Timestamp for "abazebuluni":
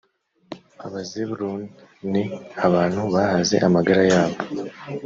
0.85-1.63